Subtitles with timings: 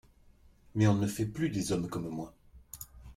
[0.73, 2.33] Mais on ne fait plus des hommes comme moi.